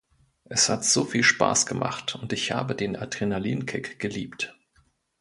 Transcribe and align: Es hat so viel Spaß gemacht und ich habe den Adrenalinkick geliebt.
Es 0.45 0.67
hat 0.67 0.83
so 0.83 1.05
viel 1.05 1.21
Spaß 1.21 1.67
gemacht 1.67 2.15
und 2.15 2.33
ich 2.33 2.51
habe 2.53 2.73
den 2.75 2.95
Adrenalinkick 2.95 3.99
geliebt. 3.99 4.57